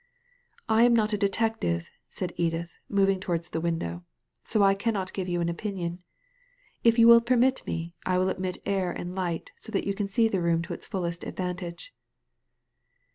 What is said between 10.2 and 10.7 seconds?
the room